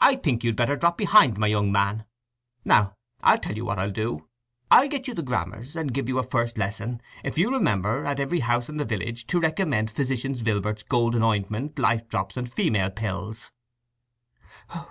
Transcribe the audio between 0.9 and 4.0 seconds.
behind, my young man. Now I'll tell you what I'll